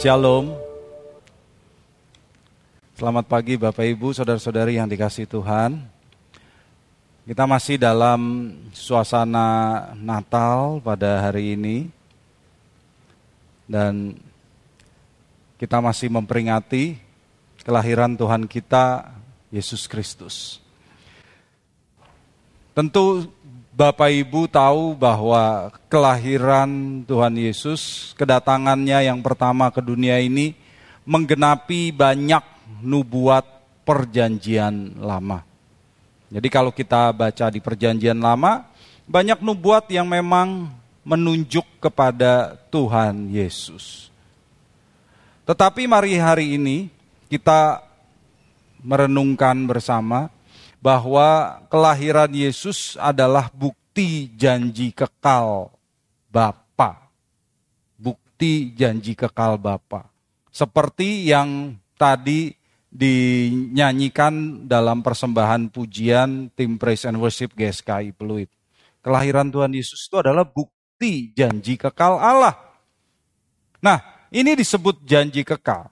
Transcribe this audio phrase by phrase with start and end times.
[0.00, 0.56] Shalom.
[2.96, 5.76] Selamat pagi Bapak Ibu, saudara-saudari yang dikasih Tuhan.
[7.28, 11.92] Kita masih dalam suasana Natal pada hari ini.
[13.68, 14.16] Dan
[15.60, 16.96] kita masih memperingati
[17.60, 19.04] kelahiran Tuhan kita,
[19.52, 20.64] Yesus Kristus.
[22.72, 23.28] Tentu
[23.80, 30.52] Bapak Ibu tahu bahwa kelahiran Tuhan Yesus, kedatangannya yang pertama ke dunia ini
[31.08, 32.44] menggenapi banyak
[32.84, 33.40] nubuat
[33.88, 35.40] perjanjian lama.
[36.28, 38.68] Jadi kalau kita baca di perjanjian lama,
[39.08, 40.68] banyak nubuat yang memang
[41.00, 44.12] menunjuk kepada Tuhan Yesus.
[45.48, 46.92] Tetapi mari hari ini
[47.32, 47.80] kita
[48.84, 50.28] merenungkan bersama
[50.80, 55.68] bahwa kelahiran Yesus adalah bukti janji kekal
[56.32, 57.12] Bapa.
[58.00, 60.08] Bukti janji kekal Bapa.
[60.50, 62.56] Seperti yang tadi
[62.90, 68.50] dinyanyikan dalam persembahan pujian tim Praise and Worship GSKI Peluit.
[69.00, 72.58] Kelahiran Tuhan Yesus itu adalah bukti janji kekal Allah.
[73.80, 75.88] Nah, ini disebut janji kekal.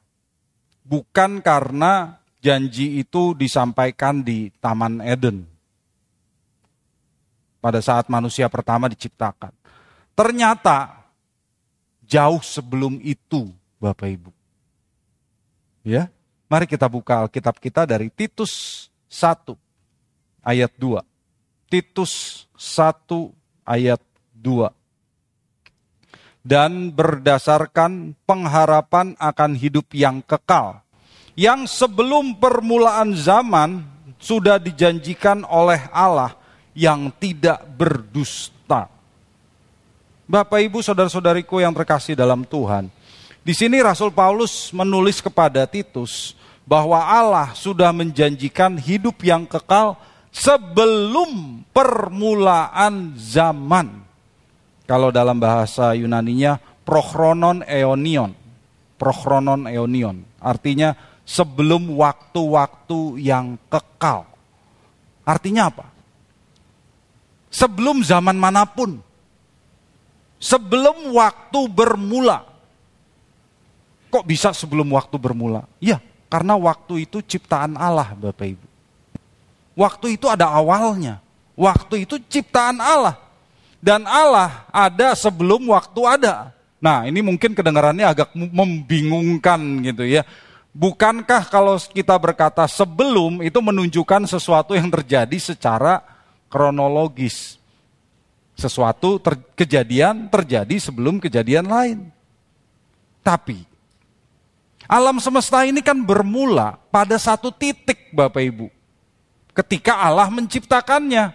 [0.82, 5.46] Bukan karena janji itu disampaikan di Taman Eden.
[7.58, 9.50] Pada saat manusia pertama diciptakan.
[10.14, 11.04] Ternyata
[12.06, 14.30] jauh sebelum itu Bapak Ibu.
[15.86, 16.10] Ya,
[16.46, 19.54] mari kita buka Alkitab kita dari Titus 1
[20.42, 21.02] ayat 2.
[21.70, 23.34] Titus 1
[23.66, 24.00] ayat
[24.34, 24.70] 2
[26.48, 30.80] dan berdasarkan pengharapan akan hidup yang kekal
[31.38, 33.86] yang sebelum permulaan zaman
[34.18, 36.34] sudah dijanjikan oleh Allah
[36.74, 38.90] yang tidak berdusta.
[40.26, 42.90] Bapak Ibu saudara-saudariku yang terkasih dalam Tuhan.
[43.46, 46.34] Di sini Rasul Paulus menulis kepada Titus
[46.66, 49.94] bahwa Allah sudah menjanjikan hidup yang kekal
[50.34, 54.04] sebelum permulaan zaman.
[54.90, 58.34] Kalau dalam bahasa Yunaninya prochronon eonion.
[58.98, 60.26] Prochronon eonion.
[60.42, 64.24] Artinya sebelum waktu-waktu yang kekal.
[65.28, 65.92] Artinya apa?
[67.52, 68.96] Sebelum zaman mana pun.
[70.40, 72.48] Sebelum waktu bermula.
[74.08, 75.68] Kok bisa sebelum waktu bermula?
[75.76, 76.00] Ya,
[76.32, 78.66] karena waktu itu ciptaan Allah, Bapak Ibu.
[79.76, 81.20] Waktu itu ada awalnya.
[81.52, 83.20] Waktu itu ciptaan Allah.
[83.84, 86.56] Dan Allah ada sebelum waktu ada.
[86.80, 90.24] Nah, ini mungkin kedengarannya agak membingungkan gitu ya.
[90.78, 96.06] Bukankah kalau kita berkata sebelum itu menunjukkan sesuatu yang terjadi secara
[96.46, 97.58] kronologis?
[98.54, 101.98] Sesuatu ter kejadian terjadi sebelum kejadian lain.
[103.26, 103.66] Tapi
[104.86, 108.66] alam semesta ini kan bermula pada satu titik Bapak Ibu.
[109.50, 111.34] Ketika Allah menciptakannya.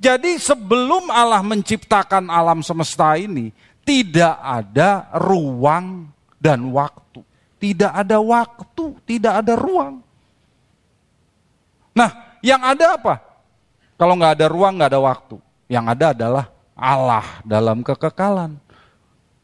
[0.00, 3.52] Jadi sebelum Allah menciptakan alam semesta ini,
[3.84, 6.08] tidak ada ruang
[6.40, 7.20] dan waktu.
[7.60, 10.00] Tidak ada waktu, tidak ada ruang.
[11.92, 13.20] Nah, yang ada apa?
[14.00, 15.36] Kalau nggak ada ruang, nggak ada waktu.
[15.68, 18.56] Yang ada adalah Allah dalam kekekalan.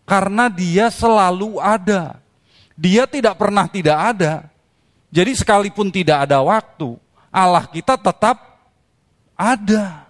[0.08, 2.16] Karena dia selalu ada.
[2.72, 4.48] Dia tidak pernah tidak ada.
[5.12, 6.96] Jadi sekalipun tidak ada waktu,
[7.28, 8.36] Allah kita tetap
[9.36, 10.08] ada.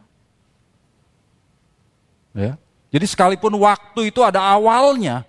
[2.36, 2.54] Ya.
[2.90, 5.26] Jadi sekalipun waktu itu ada awalnya,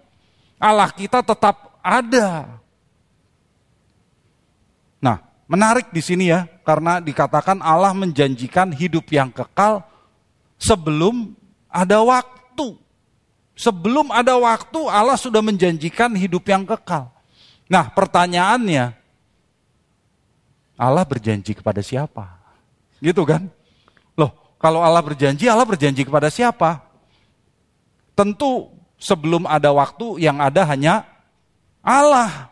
[0.61, 2.59] Allah kita tetap ada.
[5.47, 9.79] Menarik di sini ya, karena dikatakan Allah menjanjikan hidup yang kekal
[10.59, 11.31] sebelum
[11.71, 12.75] ada waktu.
[13.57, 17.09] Sebelum ada waktu Allah sudah menjanjikan hidup yang kekal.
[17.71, 18.93] Nah, pertanyaannya
[20.77, 22.37] Allah berjanji kepada siapa?
[23.01, 23.49] Gitu kan?
[24.13, 24.29] Loh,
[24.61, 26.85] kalau Allah berjanji, Allah berjanji kepada siapa?
[28.13, 28.69] Tentu
[28.99, 31.07] sebelum ada waktu yang ada hanya
[31.81, 32.51] Allah.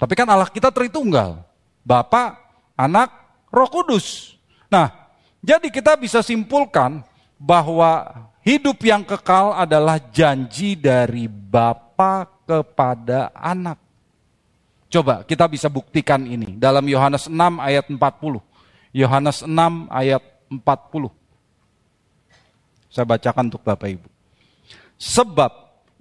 [0.00, 1.49] Tapi kan Allah kita Tritunggal.
[1.84, 2.38] Bapa,
[2.76, 3.10] Anak,
[3.50, 4.36] Roh Kudus.
[4.70, 4.92] Nah,
[5.40, 7.00] jadi kita bisa simpulkan
[7.40, 13.80] bahwa hidup yang kekal adalah janji dari Bapa kepada Anak.
[14.90, 18.42] Coba kita bisa buktikan ini dalam Yohanes 6 ayat 40.
[18.90, 21.14] Yohanes 6 ayat 40.
[22.90, 24.08] Saya bacakan untuk Bapak Ibu.
[24.98, 25.52] Sebab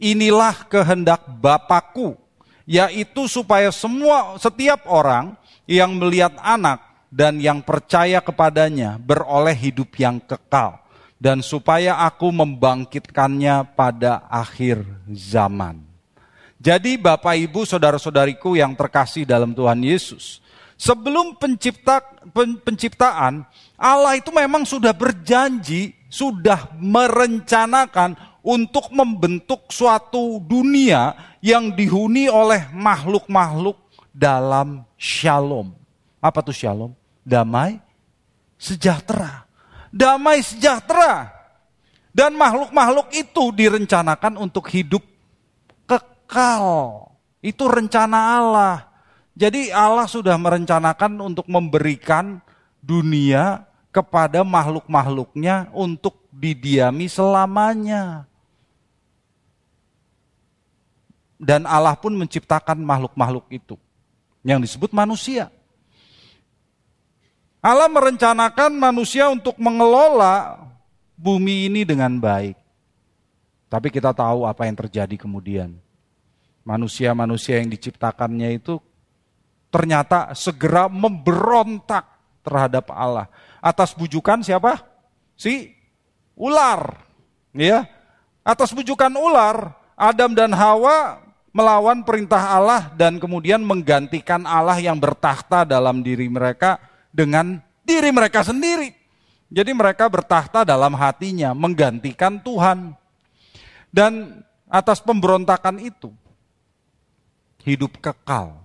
[0.02, 2.18] inilah kehendak Bapakku,
[2.66, 5.38] yaitu supaya semua setiap orang
[5.70, 6.82] yang melihat anak
[7.14, 10.82] dan yang percaya kepadanya beroleh hidup yang kekal
[11.22, 14.82] dan supaya aku membangkitkannya pada akhir
[15.14, 15.86] zaman.
[16.58, 20.42] Jadi Bapak Ibu saudara-saudariku yang terkasih dalam Tuhan Yesus.
[20.80, 22.00] Sebelum pencipta,
[22.32, 23.44] pen, penciptaan,
[23.76, 33.76] Allah itu memang sudah berjanji, sudah merencanakan untuk membentuk suatu dunia yang dihuni oleh makhluk-makhluk
[34.20, 35.72] dalam shalom.
[36.20, 36.92] Apa tuh shalom?
[37.24, 37.80] Damai,
[38.60, 39.48] sejahtera.
[39.96, 41.32] Damai sejahtera.
[42.12, 45.00] Dan makhluk-makhluk itu direncanakan untuk hidup
[45.88, 47.08] kekal.
[47.40, 48.76] Itu rencana Allah.
[49.40, 52.44] Jadi Allah sudah merencanakan untuk memberikan
[52.84, 53.64] dunia
[53.96, 58.28] kepada makhluk-makhluknya untuk didiami selamanya.
[61.40, 63.80] Dan Allah pun menciptakan makhluk-makhluk itu
[64.44, 65.52] yang disebut manusia.
[67.60, 70.64] Allah merencanakan manusia untuk mengelola
[71.20, 72.56] bumi ini dengan baik.
[73.68, 75.76] Tapi kita tahu apa yang terjadi kemudian.
[76.64, 78.80] Manusia-manusia yang diciptakannya itu
[79.70, 82.08] ternyata segera memberontak
[82.42, 83.28] terhadap Allah.
[83.60, 84.80] Atas bujukan siapa?
[85.36, 85.76] Si
[86.40, 87.04] ular.
[87.52, 87.86] Ya.
[88.42, 95.66] Atas bujukan ular, Adam dan Hawa melawan perintah Allah dan kemudian menggantikan Allah yang bertahta
[95.66, 96.78] dalam diri mereka
[97.10, 98.94] dengan diri mereka sendiri.
[99.50, 102.94] Jadi mereka bertahta dalam hatinya, menggantikan Tuhan.
[103.90, 106.14] Dan atas pemberontakan itu,
[107.66, 108.62] hidup kekal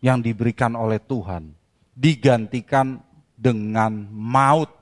[0.00, 1.52] yang diberikan oleh Tuhan
[1.92, 3.04] digantikan
[3.36, 4.72] dengan maut,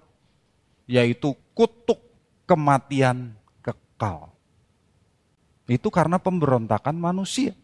[0.87, 1.99] yaitu kutuk
[2.47, 4.31] kematian kekal.
[5.71, 7.55] Itu karena pemberontakan manusia.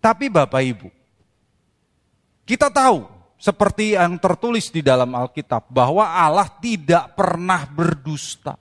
[0.00, 0.88] Tapi Bapak Ibu,
[2.48, 3.04] kita tahu
[3.36, 8.56] seperti yang tertulis di dalam Alkitab bahwa Allah tidak pernah berdusta.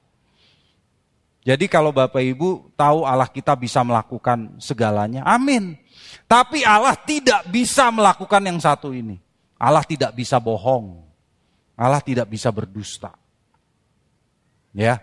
[1.46, 5.80] Jadi kalau Bapak Ibu tahu Allah kita bisa melakukan segalanya, amin.
[6.28, 9.22] Tapi Allah tidak bisa melakukan yang satu ini.
[9.56, 11.00] Allah tidak bisa bohong.
[11.80, 13.16] Allah tidak bisa berdusta.
[14.76, 15.00] Ya,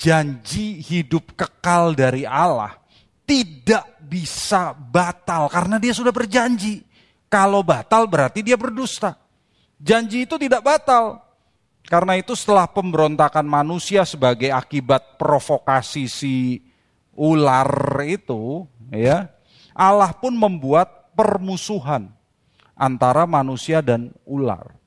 [0.00, 2.80] janji hidup kekal dari Allah
[3.28, 6.80] tidak bisa batal karena dia sudah berjanji.
[7.30, 9.14] Kalau batal berarti dia berdusta.
[9.78, 11.22] Janji itu tidak batal.
[11.86, 16.58] Karena itu setelah pemberontakan manusia sebagai akibat provokasi si
[17.14, 19.30] ular itu, ya,
[19.70, 22.10] Allah pun membuat permusuhan
[22.74, 24.79] antara manusia dan ular.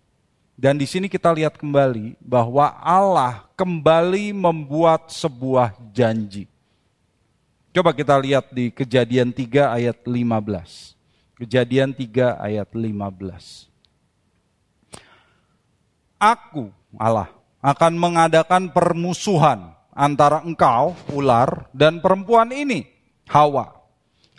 [0.63, 6.47] Dan di sini kita lihat kembali bahwa Allah kembali membuat sebuah janji.
[7.75, 10.95] Coba kita lihat di Kejadian 3 ayat 15.
[11.35, 13.67] Kejadian 3 ayat 15.
[16.15, 17.27] Aku, Allah,
[17.59, 22.87] akan mengadakan permusuhan antara engkau, ular, dan perempuan ini,
[23.27, 23.83] Hawa.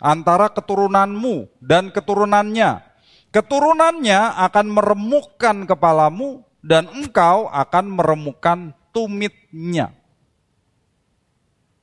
[0.01, 2.94] Antara keturunanmu dan keturunannya,
[3.35, 9.91] Keturunannya akan meremukkan kepalamu dan engkau akan meremukkan tumitnya.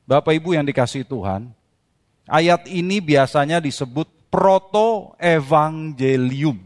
[0.09, 1.53] Bapak Ibu yang dikasih Tuhan,
[2.25, 6.57] ayat ini biasanya disebut proto-evangelium.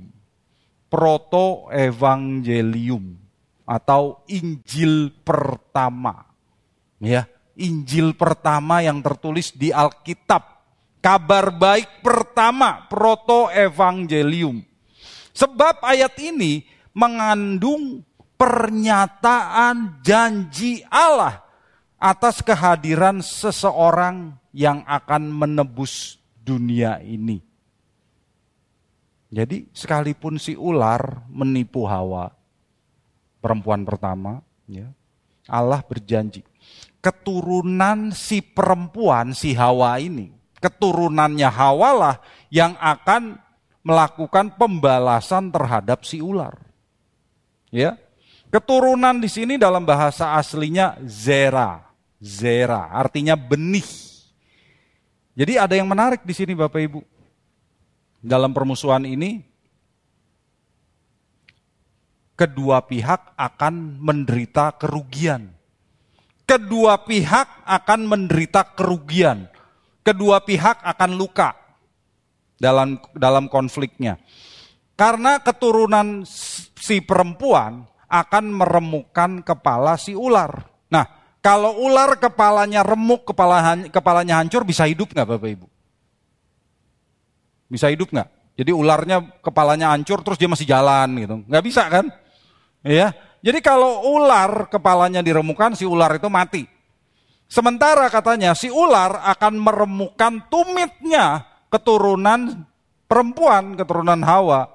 [0.86, 3.18] Proto-evangelium
[3.66, 6.30] atau Injil pertama.
[7.02, 7.26] Ya,
[7.58, 10.62] Injil pertama yang tertulis di Alkitab.
[11.02, 14.75] Kabar baik pertama, proto-evangelium.
[15.36, 16.64] Sebab ayat ini
[16.96, 18.00] mengandung
[18.40, 21.44] pernyataan janji Allah
[22.00, 27.44] atas kehadiran seseorang yang akan menebus dunia ini.
[29.28, 32.32] Jadi sekalipun si ular menipu Hawa,
[33.44, 34.88] perempuan pertama, ya,
[35.44, 36.40] Allah berjanji
[37.06, 42.16] keturunan si perempuan si Hawa ini, keturunannya Hawa lah
[42.50, 43.38] yang akan
[43.86, 46.58] melakukan pembalasan terhadap si ular.
[47.70, 47.94] Ya.
[48.50, 51.86] Keturunan di sini dalam bahasa aslinya zera.
[52.18, 53.86] Zera artinya benih.
[55.38, 57.00] Jadi ada yang menarik di sini Bapak Ibu.
[58.26, 59.44] Dalam permusuhan ini
[62.34, 65.54] kedua pihak akan menderita kerugian.
[66.42, 69.46] Kedua pihak akan menderita kerugian.
[70.02, 71.65] Kedua pihak akan luka
[72.56, 74.16] dalam dalam konfliknya.
[74.96, 76.24] Karena keturunan
[76.76, 80.64] si perempuan akan meremukkan kepala si ular.
[80.88, 81.04] Nah,
[81.44, 85.66] kalau ular kepalanya remuk, kepala, kepalanya hancur, bisa hidup nggak Bapak Ibu?
[87.68, 88.56] Bisa hidup nggak?
[88.56, 91.36] Jadi ularnya kepalanya hancur terus dia masih jalan gitu.
[91.44, 92.08] Nggak bisa kan?
[92.80, 93.12] Ya.
[93.44, 96.64] Jadi kalau ular kepalanya diremukkan, si ular itu mati.
[97.46, 102.66] Sementara katanya si ular akan meremukan tumitnya keturunan
[103.06, 104.70] perempuan, keturunan Hawa.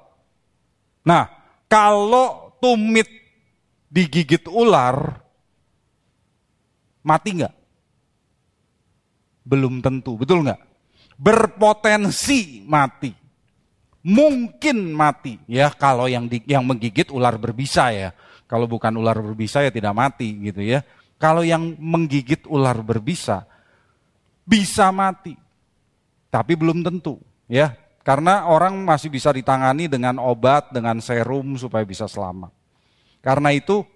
[1.04, 1.28] Nah,
[1.66, 3.08] kalau tumit
[3.92, 5.20] digigit ular,
[7.04, 7.54] mati nggak?
[9.42, 10.60] Belum tentu, betul nggak?
[11.18, 13.12] Berpotensi mati.
[14.02, 18.10] Mungkin mati ya kalau yang di, yang menggigit ular berbisa ya.
[18.50, 20.82] Kalau bukan ular berbisa ya tidak mati gitu ya.
[21.22, 23.46] Kalau yang menggigit ular berbisa
[24.42, 25.38] bisa mati.
[26.32, 27.76] Tapi belum tentu ya.
[28.02, 32.50] Karena orang masih bisa ditangani dengan obat, dengan serum supaya bisa selamat.
[33.22, 33.86] Karena itu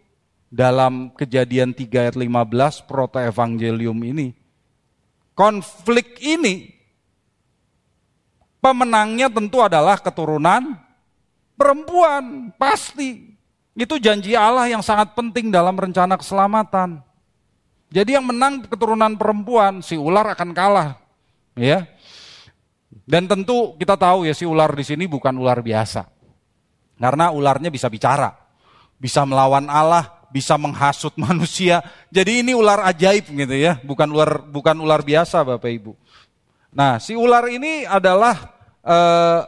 [0.47, 4.31] dalam kejadian 3 ayat 15 proto evangelium ini,
[5.35, 6.71] konflik ini
[8.63, 10.79] pemenangnya tentu adalah keturunan
[11.59, 13.35] perempuan, pasti.
[13.75, 17.03] Itu janji Allah yang sangat penting dalam rencana keselamatan.
[17.91, 20.97] Jadi yang menang keturunan perempuan, si ular akan kalah.
[21.59, 21.89] Ya.
[23.07, 26.11] Dan tentu kita tahu ya si ular di sini bukan ular biasa.
[26.99, 28.35] Karena ularnya bisa bicara,
[28.99, 31.87] bisa melawan Allah, bisa menghasut manusia.
[32.11, 35.95] Jadi ini ular ajaib gitu ya, bukan ular bukan ular biasa Bapak Ibu.
[36.75, 39.41] Nah, si ular ini adalah eh,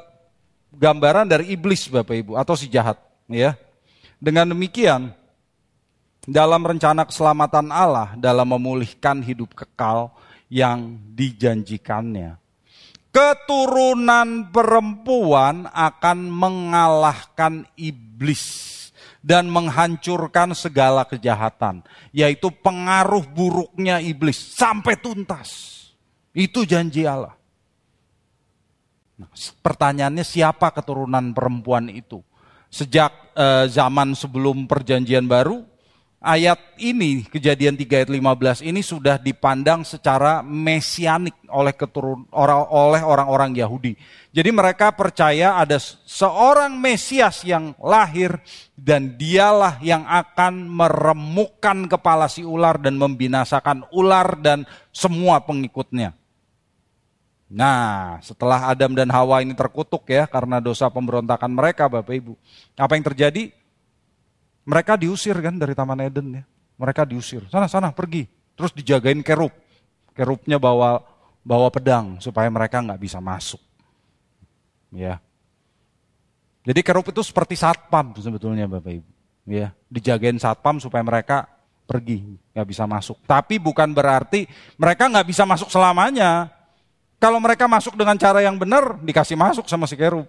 [0.70, 2.96] gambaran dari iblis Bapak Ibu atau si jahat
[3.26, 3.58] ya.
[4.22, 5.10] Dengan demikian
[6.28, 10.14] dalam rencana keselamatan Allah dalam memulihkan hidup kekal
[10.46, 12.47] yang dijanjikannya.
[13.08, 18.78] Keturunan perempuan akan mengalahkan iblis
[19.24, 21.84] dan menghancurkan segala kejahatan,
[22.16, 25.76] yaitu pengaruh buruknya iblis sampai tuntas.
[26.32, 27.36] Itu janji Allah.
[29.18, 29.28] Nah,
[29.60, 32.24] pertanyaannya siapa keturunan perempuan itu?
[32.72, 35.67] Sejak eh, zaman sebelum perjanjian baru
[36.18, 43.02] ayat ini, kejadian 3 ayat 15 ini sudah dipandang secara mesianik oleh keturun, orang, oleh
[43.02, 43.94] orang-orang Yahudi.
[44.34, 48.38] Jadi mereka percaya ada seorang Mesias yang lahir
[48.74, 56.14] dan dialah yang akan meremukkan kepala si ular dan membinasakan ular dan semua pengikutnya.
[57.48, 62.36] Nah, setelah Adam dan Hawa ini terkutuk ya karena dosa pemberontakan mereka Bapak Ibu.
[62.76, 63.57] Apa yang terjadi?
[64.68, 66.44] Mereka diusir kan dari Taman Eden ya.
[66.76, 67.40] Mereka diusir.
[67.48, 68.28] Sana sana pergi.
[68.52, 69.48] Terus dijagain kerub.
[70.12, 71.00] Kerubnya bawa
[71.40, 73.62] bawa pedang supaya mereka nggak bisa masuk.
[74.92, 75.24] Ya.
[76.68, 79.10] Jadi kerub itu seperti satpam sebetulnya Bapak Ibu.
[79.48, 81.48] Ya, dijagain satpam supaya mereka
[81.88, 83.16] pergi, nggak bisa masuk.
[83.24, 84.44] Tapi bukan berarti
[84.76, 86.52] mereka nggak bisa masuk selamanya.
[87.16, 90.28] Kalau mereka masuk dengan cara yang benar, dikasih masuk sama si kerub.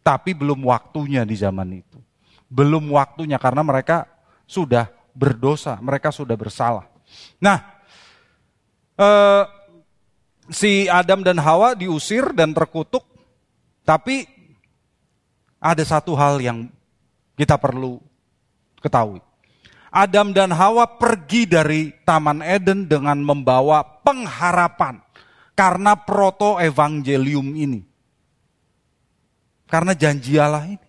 [0.00, 2.00] Tapi belum waktunya di zaman itu
[2.48, 4.08] belum waktunya karena mereka
[4.44, 6.86] sudah berdosa, mereka sudah bersalah.
[7.38, 7.58] Nah,
[8.98, 9.44] eh,
[10.50, 13.06] si Adam dan Hawa diusir dan terkutuk,
[13.86, 14.26] tapi
[15.62, 16.68] ada satu hal yang
[17.38, 18.02] kita perlu
[18.84, 19.24] ketahui.
[19.94, 24.98] Adam dan Hawa pergi dari Taman Eden dengan membawa pengharapan
[25.54, 27.80] karena proto evangelium ini.
[29.70, 30.83] Karena janji Allah ini.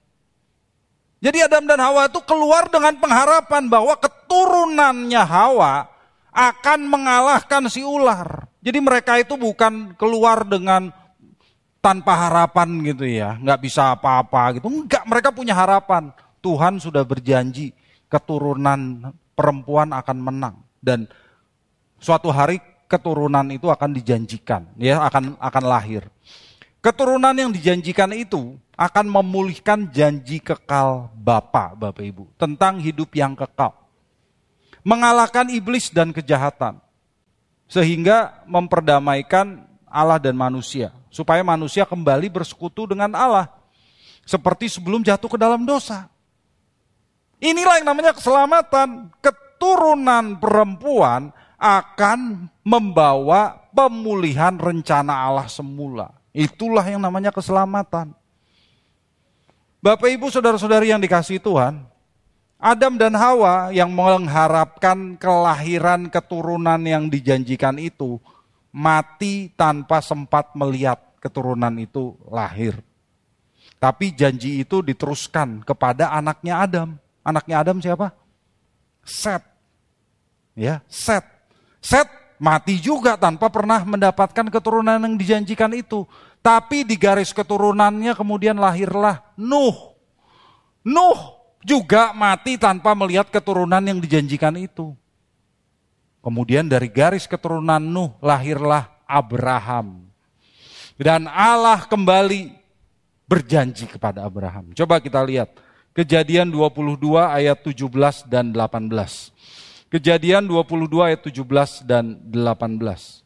[1.24, 5.88] Jadi Adam dan Hawa itu keluar dengan pengharapan bahwa keturunannya Hawa
[6.36, 8.52] akan mengalahkan si ular.
[8.60, 10.92] Jadi mereka itu bukan keluar dengan
[11.80, 14.68] tanpa harapan gitu ya, nggak bisa apa-apa gitu.
[14.68, 16.10] Enggak, mereka punya harapan.
[16.42, 17.74] Tuhan sudah berjanji
[18.10, 21.10] keturunan perempuan akan menang dan
[21.98, 26.06] suatu hari keturunan itu akan dijanjikan, ya akan akan lahir.
[26.86, 33.72] Keturunan yang dijanjikan itu akan memulihkan janji kekal Bapa, Bapak Ibu, tentang hidup yang kekal.
[34.86, 36.78] Mengalahkan iblis dan kejahatan.
[37.66, 40.94] Sehingga memperdamaikan Allah dan manusia.
[41.10, 43.50] Supaya manusia kembali bersekutu dengan Allah.
[44.28, 46.06] Seperti sebelum jatuh ke dalam dosa.
[47.42, 49.10] Inilah yang namanya keselamatan.
[49.24, 56.14] Keturunan perempuan akan membawa pemulihan rencana Allah semula.
[56.36, 58.14] Itulah yang namanya keselamatan.
[59.86, 61.86] Bapak Ibu saudara-saudari yang dikasih Tuhan,
[62.58, 68.18] Adam dan Hawa yang mengharapkan kelahiran keturunan yang dijanjikan itu
[68.74, 72.82] mati tanpa sempat melihat keturunan itu lahir.
[73.78, 76.98] Tapi janji itu diteruskan kepada anaknya Adam.
[77.22, 78.10] Anaknya Adam siapa?
[79.06, 79.46] Set.
[80.58, 81.22] Ya, Set.
[81.78, 82.10] Set
[82.42, 86.10] mati juga tanpa pernah mendapatkan keturunan yang dijanjikan itu.
[86.46, 89.98] Tapi di garis keturunannya kemudian lahirlah Nuh.
[90.86, 94.94] Nuh juga mati tanpa melihat keturunan yang dijanjikan itu.
[96.22, 100.06] Kemudian dari garis keturunan Nuh lahirlah Abraham.
[100.94, 102.54] Dan Allah kembali
[103.26, 104.70] berjanji kepada Abraham.
[104.78, 108.92] Coba kita lihat Kejadian 22 ayat 17 dan 18.
[109.88, 113.24] Kejadian 22 ayat 17 dan 18.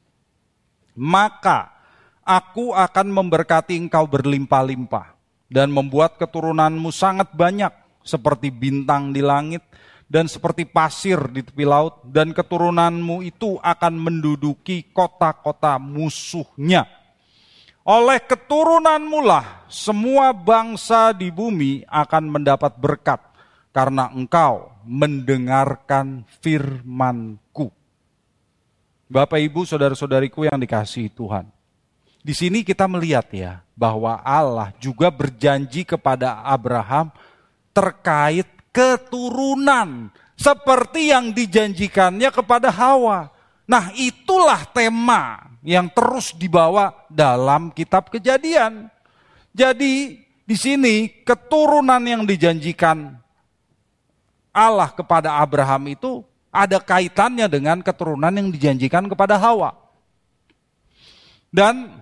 [0.94, 1.78] Maka
[2.29, 5.17] aku akan memberkati engkau berlimpah-limpah
[5.50, 7.74] dan membuat keturunanmu sangat banyak
[8.05, 9.65] seperti bintang di langit
[10.05, 16.86] dan seperti pasir di tepi laut dan keturunanmu itu akan menduduki kota-kota musuhnya
[17.89, 23.17] oleh keturunanmu lah semua bangsa di bumi akan mendapat berkat
[23.74, 27.74] karena engkau mendengarkan firmanku.
[29.09, 31.59] Bapak Ibu, saudara-saudariku yang dikasihi Tuhan.
[32.20, 37.16] Di sini kita melihat ya bahwa Allah juga berjanji kepada Abraham
[37.72, 43.32] terkait keturunan seperti yang dijanjikannya kepada Hawa.
[43.64, 48.92] Nah, itulah tema yang terus dibawa dalam kitab kejadian.
[49.56, 53.16] Jadi di sini keturunan yang dijanjikan
[54.50, 59.78] Allah kepada Abraham itu ada kaitannya dengan keturunan yang dijanjikan kepada Hawa.
[61.54, 62.02] Dan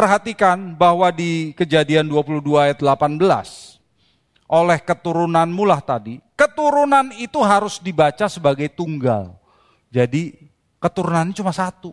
[0.00, 3.20] perhatikan bahwa di kejadian 22 ayat 18,
[4.48, 9.36] oleh keturunan mulah tadi, keturunan itu harus dibaca sebagai tunggal.
[9.92, 10.32] Jadi
[10.80, 11.92] keturunan cuma satu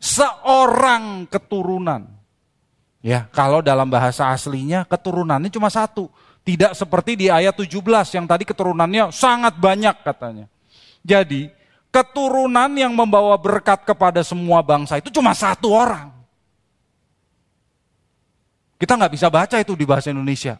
[0.00, 2.08] seorang keturunan.
[2.98, 6.08] Ya, kalau dalam bahasa aslinya keturunannya cuma satu.
[6.42, 10.48] Tidak seperti di ayat 17 yang tadi keturunannya sangat banyak katanya.
[11.04, 11.52] Jadi,
[11.92, 16.17] keturunan yang membawa berkat kepada semua bangsa itu cuma satu orang.
[18.78, 20.54] Kita nggak bisa baca itu di bahasa Indonesia.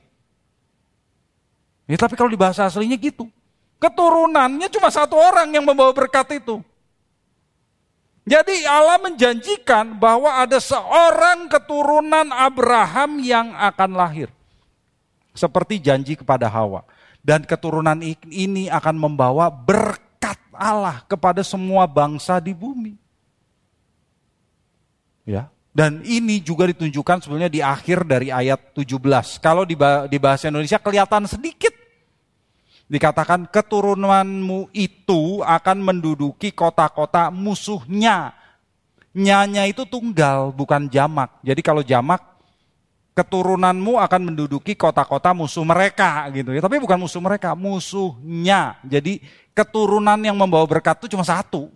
[1.89, 3.31] Ya, tapi kalau di bahasa aslinya gitu.
[3.79, 6.61] Keturunannya cuma satu orang yang membawa berkat itu.
[8.29, 14.29] Jadi Allah menjanjikan bahwa ada seorang keturunan Abraham yang akan lahir.
[15.33, 16.85] Seperti janji kepada Hawa.
[17.25, 17.97] Dan keturunan
[18.29, 22.99] ini akan membawa berkat Allah kepada semua bangsa di bumi.
[25.25, 29.39] Ya, dan ini juga ditunjukkan sebenarnya di akhir dari ayat 17.
[29.39, 31.71] Kalau di bahasa Indonesia kelihatan sedikit
[32.89, 38.33] dikatakan keturunanmu itu akan menduduki kota-kota musuhnya.
[39.19, 41.43] Nyanya itu tunggal, bukan jamak.
[41.45, 42.23] Jadi kalau jamak,
[43.13, 46.63] keturunanmu akan menduduki kota-kota musuh mereka gitu ya.
[46.63, 48.79] Tapi bukan musuh mereka, musuhnya.
[48.87, 49.19] Jadi
[49.53, 51.69] keturunan yang membawa berkat itu cuma satu.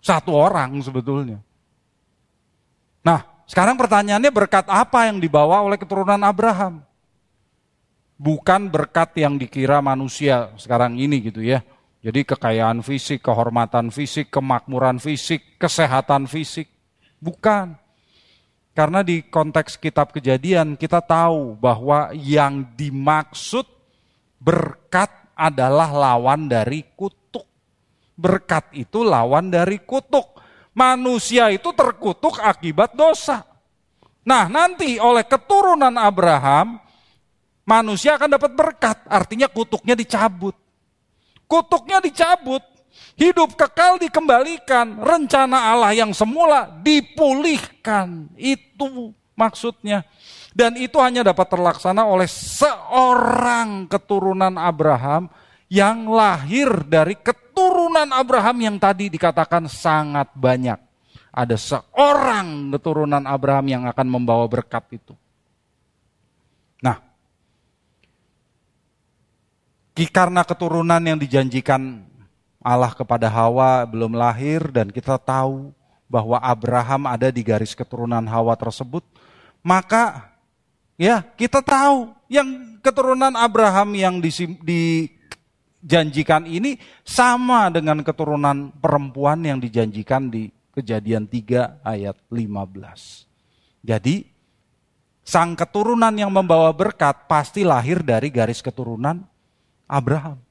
[0.00, 1.42] Satu orang sebetulnya.
[3.04, 6.86] Nah, sekarang pertanyaannya berkat apa yang dibawa oleh keturunan Abraham?
[8.16, 11.60] bukan berkat yang dikira manusia sekarang ini gitu ya.
[12.00, 16.70] Jadi kekayaan fisik, kehormatan fisik, kemakmuran fisik, kesehatan fisik.
[17.18, 17.74] Bukan.
[18.76, 23.64] Karena di konteks kitab kejadian kita tahu bahwa yang dimaksud
[24.38, 27.48] berkat adalah lawan dari kutuk.
[28.14, 30.35] Berkat itu lawan dari kutuk.
[30.76, 33.48] Manusia itu terkutuk akibat dosa.
[34.28, 36.76] Nah nanti oleh keturunan Abraham,
[37.64, 40.52] manusia akan dapat berkat, artinya kutuknya dicabut.
[41.48, 42.60] Kutuknya dicabut,
[43.16, 48.28] hidup kekal dikembalikan, rencana Allah yang semula dipulihkan.
[48.36, 50.04] Itu maksudnya.
[50.56, 55.32] Dan itu hanya dapat terlaksana oleh seorang keturunan Abraham
[55.72, 57.45] yang lahir dari keturunan
[58.16, 60.80] Abraham yang tadi dikatakan sangat banyak.
[61.36, 65.12] Ada seorang keturunan Abraham yang akan membawa berkat itu.
[66.80, 66.96] Nah,
[70.08, 72.04] karena keturunan yang dijanjikan
[72.64, 75.76] Allah kepada Hawa belum lahir dan kita tahu
[76.08, 79.04] bahwa Abraham ada di garis keturunan Hawa tersebut,
[79.60, 80.32] maka
[80.96, 84.16] ya kita tahu yang keturunan Abraham yang
[85.86, 93.86] dijanjikan ini sama dengan keturunan perempuan yang dijanjikan di Kejadian 3 ayat 15.
[93.86, 94.26] Jadi
[95.22, 99.22] sang keturunan yang membawa berkat pasti lahir dari garis keturunan
[99.86, 100.42] Abraham.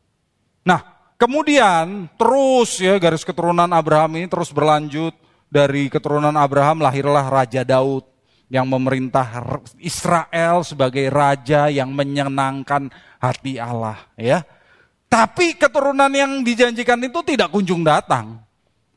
[0.64, 5.14] Nah, kemudian terus ya garis keturunan Abraham ini terus berlanjut
[5.52, 8.08] dari keturunan Abraham lahirlah Raja Daud
[8.48, 9.30] yang memerintah
[9.84, 12.88] Israel sebagai raja yang menyenangkan
[13.20, 14.42] hati Allah ya.
[15.16, 18.44] Tapi keturunan yang dijanjikan itu tidak kunjung datang.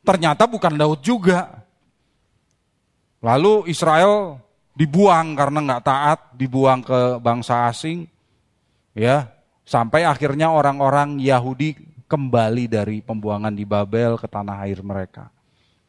[0.03, 1.63] Ternyata bukan Daud juga.
[3.23, 4.35] Lalu Israel
[4.75, 8.03] dibuang karena nggak taat, dibuang ke bangsa asing.
[8.91, 9.31] Ya,
[9.69, 11.77] Sampai akhirnya orang-orang Yahudi
[12.09, 15.29] kembali dari pembuangan di Babel ke tanah air mereka.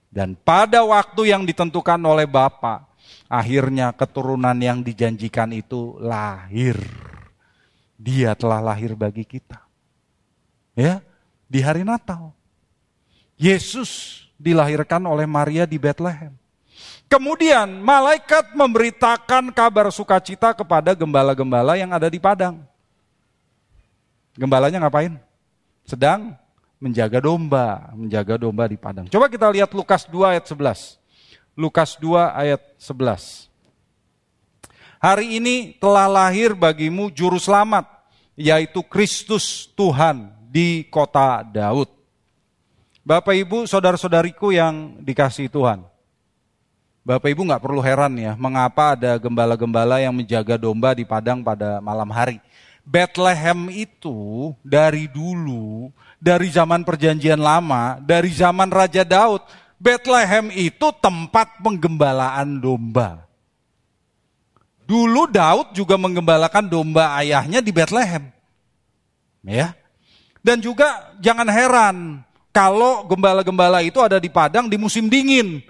[0.05, 2.85] Dan pada waktu yang ditentukan oleh Bapa,
[3.25, 6.77] akhirnya keturunan yang dijanjikan itu lahir.
[7.97, 9.70] Dia telah lahir bagi kita.
[10.81, 11.05] Ya,
[11.45, 12.33] di hari Natal.
[13.37, 16.33] Yesus dilahirkan oleh Maria di Bethlehem.
[17.05, 22.65] Kemudian malaikat memberitakan kabar sukacita kepada gembala-gembala yang ada di padang.
[24.33, 25.21] Gembalanya ngapain?
[25.85, 26.33] Sedang
[26.81, 29.05] menjaga domba, menjaga domba di padang.
[29.05, 30.97] Coba kita lihat Lukas 2 ayat 11.
[31.61, 33.53] Lukas 2 ayat 11.
[34.97, 37.85] Hari ini telah lahir bagimu juru selamat,
[38.33, 41.87] yaitu Kristus Tuhan di kota Daud.
[43.07, 45.87] Bapak Ibu, saudara-saudariku yang dikasih Tuhan.
[47.07, 51.79] Bapak Ibu nggak perlu heran ya, mengapa ada gembala-gembala yang menjaga domba di padang pada
[51.79, 52.43] malam hari.
[52.85, 59.41] Bethlehem itu dari dulu, dari zaman perjanjian lama, dari zaman Raja Daud,
[59.81, 63.25] Bethlehem itu tempat penggembalaan domba.
[64.85, 68.29] Dulu Daud juga menggembalakan domba ayahnya di Bethlehem.
[69.41, 69.80] Ya.
[70.41, 71.97] Dan juga jangan heran
[72.51, 75.61] kalau gembala-gembala itu ada di padang di musim dingin.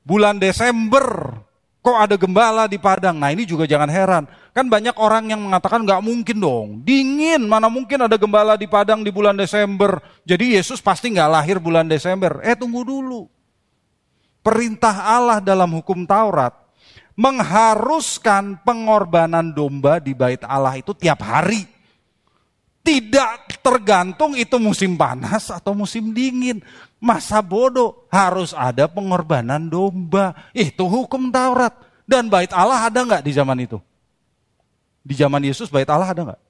[0.00, 1.36] Bulan Desember
[1.80, 3.16] Kok ada gembala di Padang?
[3.16, 4.28] Nah ini juga jangan heran.
[4.52, 6.68] Kan banyak orang yang mengatakan nggak mungkin dong.
[6.84, 9.96] Dingin, mana mungkin ada gembala di Padang di bulan Desember.
[10.28, 12.44] Jadi Yesus pasti nggak lahir bulan Desember.
[12.44, 13.24] Eh tunggu dulu.
[14.44, 16.52] Perintah Allah dalam hukum Taurat
[17.16, 21.64] mengharuskan pengorbanan domba di bait Allah itu tiap hari.
[22.84, 26.60] Tidak tergantung itu musim panas atau musim dingin.
[27.00, 30.36] Masa bodoh, harus ada pengorbanan domba.
[30.52, 31.72] Itu hukum Taurat.
[32.04, 33.78] Dan bait Allah ada nggak di zaman itu?
[35.00, 36.42] Di zaman Yesus bait Allah ada nggak?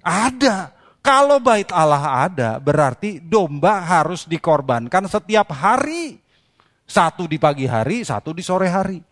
[0.00, 0.56] Ada.
[1.02, 6.22] Kalau bait Allah ada, berarti domba harus dikorbankan setiap hari.
[6.86, 9.02] Satu di pagi hari, satu di sore hari.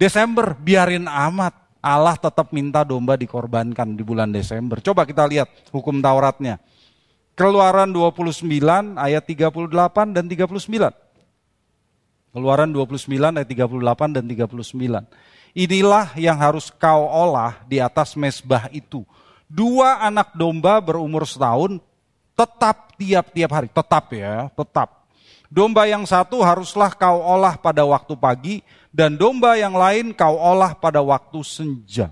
[0.00, 1.65] Desember, biarin amat.
[1.80, 4.82] Allah tetap minta domba dikorbankan di bulan Desember.
[4.82, 6.58] Coba kita lihat hukum Tauratnya.
[7.36, 8.42] Keluaran 29
[8.96, 10.56] ayat 38 dan 39.
[12.32, 15.56] Keluaran 29 ayat 38 dan 39.
[15.56, 19.04] Inilah yang harus kau olah di atas mesbah itu.
[19.48, 21.80] Dua anak domba berumur setahun
[22.36, 23.68] tetap tiap-tiap hari.
[23.72, 25.08] Tetap ya, tetap.
[25.48, 28.54] Domba yang satu haruslah kau olah pada waktu pagi
[28.96, 32.08] dan domba yang lain kau olah pada waktu senja.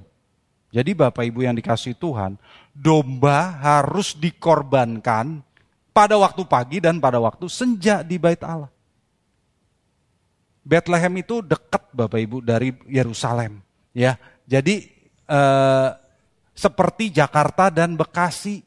[0.68, 2.36] Jadi Bapak Ibu yang dikasih Tuhan,
[2.76, 5.40] domba harus dikorbankan
[5.96, 8.68] pada waktu pagi dan pada waktu senja di bait Allah.
[10.60, 13.64] Bethlehem itu dekat Bapak Ibu dari Yerusalem,
[13.96, 14.20] ya.
[14.44, 14.84] Jadi
[15.24, 15.90] eh,
[16.52, 18.60] seperti Jakarta dan Bekasi.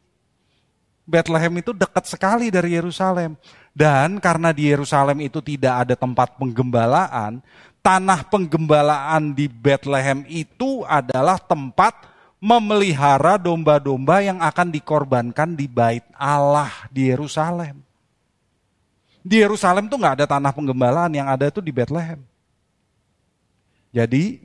[1.07, 3.37] Bethlehem itu dekat sekali dari Yerusalem.
[3.77, 7.45] Dan karena di Yerusalem itu tidak ada tempat penggembalaan,
[7.87, 11.95] tanah penggembalaan di Bethlehem itu adalah tempat
[12.43, 17.79] memelihara domba-domba yang akan dikorbankan di bait Allah di Yerusalem.
[19.23, 22.19] Di Yerusalem tuh nggak ada tanah penggembalaan, yang ada itu di Bethlehem.
[23.95, 24.43] Jadi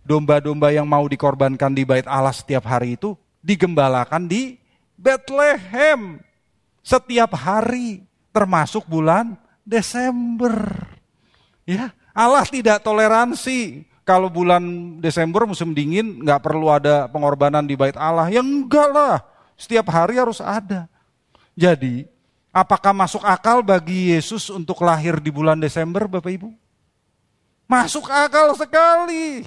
[0.00, 3.12] domba-domba yang mau dikorbankan di bait Allah setiap hari itu
[3.44, 4.56] digembalakan di
[4.96, 6.24] Bethlehem
[6.80, 8.00] setiap hari
[8.32, 10.72] termasuk bulan Desember.
[11.68, 14.64] Ya, Allah tidak toleransi kalau bulan
[15.04, 18.32] Desember musim dingin nggak perlu ada pengorbanan di bait Allah.
[18.32, 19.20] Ya enggak lah,
[19.52, 20.88] setiap hari harus ada.
[21.52, 22.08] Jadi,
[22.48, 26.48] apakah masuk akal bagi Yesus untuk lahir di bulan Desember, Bapak Ibu?
[27.68, 29.44] Masuk akal sekali.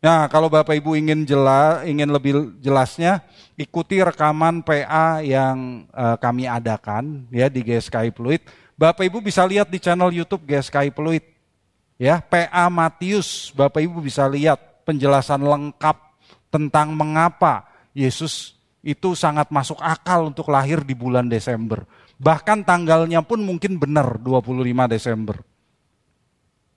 [0.00, 3.20] Nah, kalau Bapak Ibu ingin jelas, ingin lebih jelasnya,
[3.58, 8.44] ikuti rekaman PA yang uh, kami adakan ya di GSKI Pluit
[8.76, 11.24] Bapak Ibu bisa lihat di channel YouTube GSKI Peluit.
[11.96, 15.96] Ya, PA Matius, Bapak Ibu bisa lihat penjelasan lengkap
[16.52, 17.64] tentang mengapa
[17.96, 18.52] Yesus
[18.84, 21.88] itu sangat masuk akal untuk lahir di bulan Desember.
[22.20, 24.60] Bahkan tanggalnya pun mungkin benar 25
[24.92, 25.40] Desember.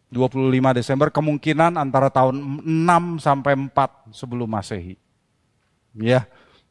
[0.10, 4.96] 25 Desember kemungkinan antara tahun 6 sampai 4 sebelum Masehi.
[6.00, 6.26] Ya,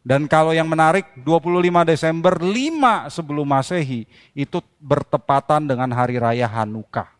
[0.08, 7.12] dan kalau yang menarik 25 Desember 5 sebelum Masehi itu bertepatan dengan hari raya Hanukkah.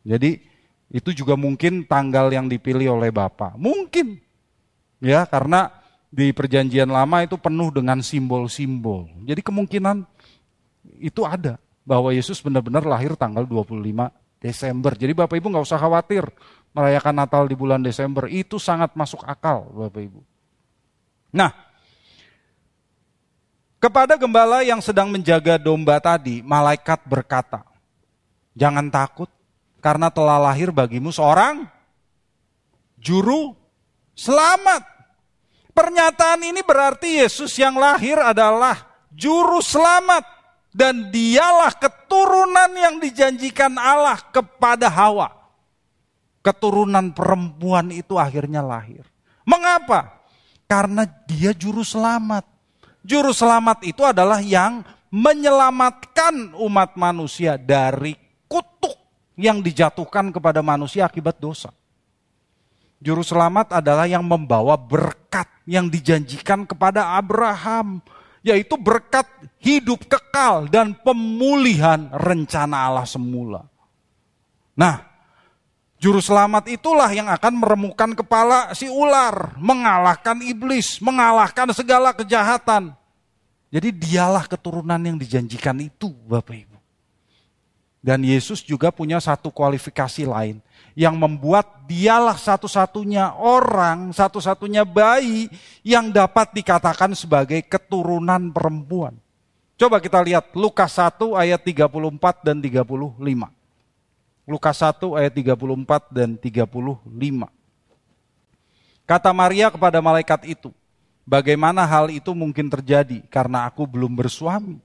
[0.00, 0.40] Jadi
[0.88, 3.60] itu juga mungkin tanggal yang dipilih oleh Bapak.
[3.60, 4.16] Mungkin.
[5.04, 5.68] Ya, karena
[6.08, 9.12] di perjanjian lama itu penuh dengan simbol-simbol.
[9.28, 10.08] Jadi kemungkinan
[10.96, 13.84] itu ada bahwa Yesus benar-benar lahir tanggal 25
[14.40, 14.96] Desember.
[14.96, 16.24] Jadi Bapak Ibu nggak usah khawatir
[16.72, 18.32] merayakan Natal di bulan Desember.
[18.32, 20.20] Itu sangat masuk akal Bapak Ibu.
[21.36, 21.69] Nah,
[23.80, 27.64] Kepada gembala yang sedang menjaga domba tadi, malaikat berkata,
[28.52, 29.32] "Jangan takut,
[29.80, 31.64] karena telah lahir bagimu seorang
[33.00, 33.56] juru
[34.12, 34.84] selamat."
[35.72, 38.84] Pernyataan ini berarti Yesus yang lahir adalah
[39.16, 40.28] juru selamat
[40.76, 45.32] dan dialah keturunan yang dijanjikan Allah kepada Hawa.
[46.44, 49.08] Keturunan perempuan itu akhirnya lahir.
[49.48, 50.20] Mengapa?
[50.68, 52.49] Karena dia juru selamat.
[53.00, 58.14] Juru selamat itu adalah yang menyelamatkan umat manusia dari
[58.46, 58.94] kutuk
[59.34, 61.74] yang dijatuhkan kepada manusia akibat dosa.
[63.00, 68.04] Juru selamat adalah yang membawa berkat yang dijanjikan kepada Abraham,
[68.44, 69.24] yaitu berkat
[69.56, 73.64] hidup kekal dan pemulihan rencana Allah semula.
[74.76, 75.09] Nah,
[76.00, 82.96] juru selamat itulah yang akan meremukan kepala si ular, mengalahkan iblis, mengalahkan segala kejahatan.
[83.70, 86.78] Jadi dialah keturunan yang dijanjikan itu, Bapak Ibu.
[88.00, 90.64] Dan Yesus juga punya satu kualifikasi lain
[90.96, 95.52] yang membuat dialah satu-satunya orang, satu-satunya bayi
[95.84, 99.20] yang dapat dikatakan sebagai keturunan perempuan.
[99.76, 103.59] Coba kita lihat Lukas 1 ayat 34 dan 35.
[104.50, 107.06] Lukas 1 ayat 34 dan 35.
[109.06, 110.74] Kata Maria kepada malaikat itu,
[111.22, 114.82] bagaimana hal itu mungkin terjadi karena aku belum bersuami?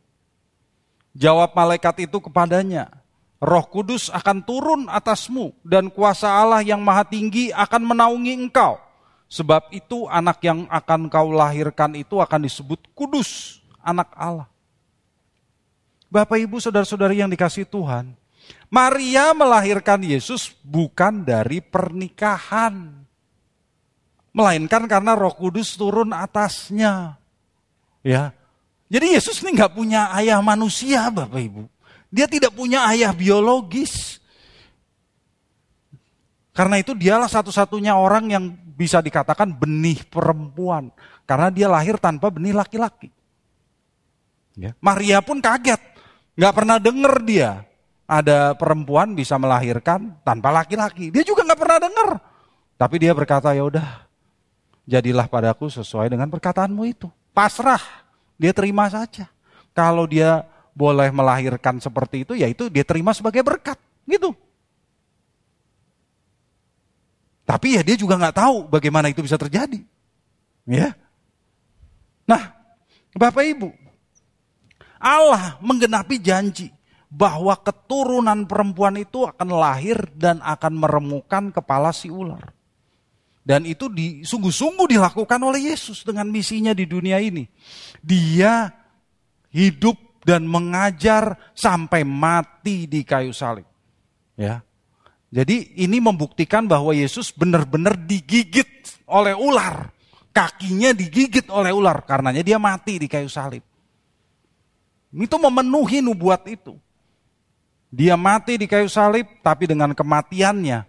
[1.17, 2.93] Jawab malaikat itu kepadanya,
[3.41, 8.77] Roh Kudus akan turun atasmu dan kuasa Allah yang maha tinggi akan menaungi engkau.
[9.25, 14.45] Sebab itu anak yang akan kau lahirkan itu akan disebut kudus, anak Allah.
[16.13, 18.13] Bapak ibu saudara-saudari yang dikasih Tuhan,
[18.75, 23.05] Maria melahirkan Yesus bukan dari pernikahan.
[24.35, 27.15] Melainkan karena roh kudus turun atasnya.
[28.05, 28.35] Ya,
[28.85, 31.63] Jadi Yesus ini nggak punya ayah manusia Bapak Ibu.
[32.13, 34.21] Dia tidak punya ayah biologis.
[36.53, 40.93] Karena itu dialah satu-satunya orang yang bisa dikatakan benih perempuan.
[41.25, 43.09] Karena dia lahir tanpa benih laki-laki.
[44.53, 44.75] Ya.
[44.83, 45.81] Maria pun kaget.
[46.35, 47.63] Gak pernah dengar dia
[48.05, 51.09] ada perempuan bisa melahirkan tanpa laki-laki.
[51.09, 52.09] Dia juga gak pernah dengar.
[52.77, 54.05] Tapi dia berkata, ya udah,
[54.85, 57.09] jadilah padaku sesuai dengan perkataanmu itu.
[57.33, 57.81] Pasrah,
[58.37, 59.25] dia terima saja.
[59.73, 63.79] Kalau dia boleh melahirkan seperti itu, ya itu dia terima sebagai berkat.
[64.05, 64.31] Gitu.
[67.45, 69.81] Tapi ya dia juga nggak tahu bagaimana itu bisa terjadi.
[70.65, 70.97] Ya.
[72.25, 72.53] Nah,
[73.13, 73.69] Bapak Ibu,
[74.97, 76.73] Allah menggenapi janji
[77.09, 82.51] bahwa keturunan perempuan itu akan lahir dan akan meremukan kepala si ular.
[83.45, 87.45] Dan itu di, sungguh-sungguh dilakukan oleh Yesus dengan misinya di dunia ini.
[88.01, 88.73] Dia
[89.53, 93.69] hidup dan mengajar sampai mati di kayu salib.
[94.33, 94.65] Ya.
[95.29, 98.67] Jadi ini membuktikan bahwa Yesus benar-benar digigit
[99.05, 99.93] oleh ular.
[100.33, 103.63] Kakinya digigit oleh ular karenanya dia mati di kayu salib.
[105.15, 106.75] Itu memenuhi nubuat itu.
[107.95, 110.83] Dia mati di kayu salib tapi dengan kematiannya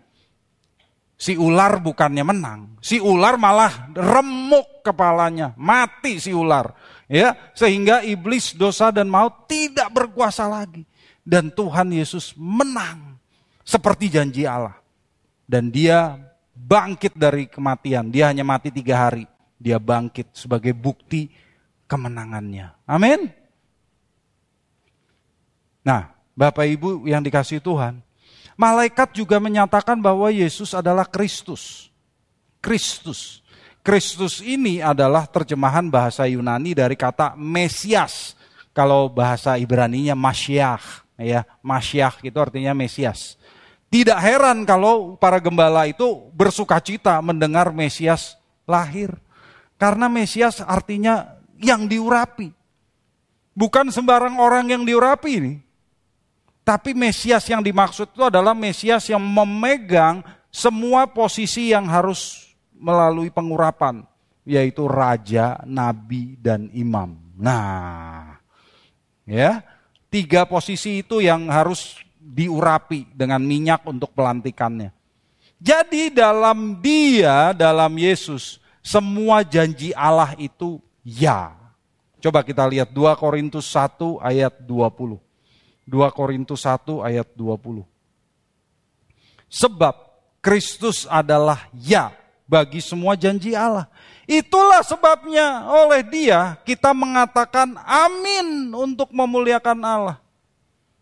[1.15, 2.61] si ular bukannya menang.
[2.83, 6.75] Si ular malah remuk kepalanya, mati si ular
[7.07, 7.35] ya.
[7.55, 10.83] Sehingga iblis dosa dan maut tidak berkuasa lagi.
[11.27, 13.19] Dan Tuhan Yesus menang
[13.67, 14.79] seperti janji Allah.
[15.47, 16.15] Dan dia
[16.55, 18.11] bangkit dari kematian.
[18.11, 19.27] Dia hanya mati tiga hari.
[19.59, 21.31] Dia bangkit sebagai bukti
[21.87, 22.83] kemenangannya.
[22.87, 23.31] Amin.
[25.87, 28.05] Nah Bapak Ibu yang dikasih Tuhan
[28.61, 31.89] malaikat juga menyatakan bahwa Yesus adalah Kristus
[32.61, 33.47] Kristus
[33.87, 38.35] Kristus ini adalah terjemahan bahasa Yunani dari kata Mesias.
[38.75, 43.39] Kalau bahasa Ibrani-nya Masyiach, ya, Masyiach itu artinya Mesias.
[43.87, 48.35] Tidak heran kalau para gembala itu bersuka cita mendengar Mesias
[48.67, 49.15] lahir.
[49.79, 52.51] Karena Mesias artinya yang diurapi.
[53.55, 55.55] Bukan sembarang orang yang diurapi ini.
[56.67, 64.03] Tapi Mesias yang dimaksud itu adalah Mesias yang memegang semua posisi yang harus melalui pengurapan,
[64.43, 67.15] yaitu raja, nabi, dan imam.
[67.39, 68.43] Nah,
[69.23, 69.63] ya,
[70.11, 74.91] tiga posisi itu yang harus diurapi dengan minyak untuk pelantikannya.
[75.63, 81.55] Jadi dalam dia, dalam Yesus, semua janji Allah itu ya.
[82.19, 85.26] Coba kita lihat 2 Korintus 1 ayat 20.
[85.87, 87.87] 2 Korintus 1 ayat 20.
[89.47, 89.95] Sebab
[90.43, 92.11] Kristus adalah ya
[92.47, 93.87] bagi semua janji Allah.
[94.27, 100.19] Itulah sebabnya oleh dia kita mengatakan amin untuk memuliakan Allah.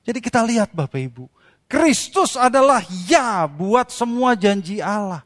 [0.05, 1.25] Jadi kita lihat Bapak Ibu,
[1.65, 5.25] Kristus adalah ya buat semua janji Allah.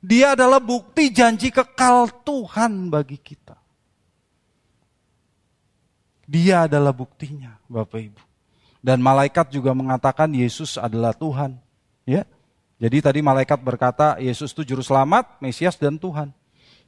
[0.00, 3.56] Dia adalah bukti janji kekal Tuhan bagi kita.
[6.24, 8.33] Dia adalah buktinya, Bapak Ibu.
[8.84, 11.56] Dan malaikat juga mengatakan Yesus adalah Tuhan.
[12.04, 12.28] Ya.
[12.76, 16.28] Jadi tadi malaikat berkata Yesus itu juru selamat, Mesias dan Tuhan.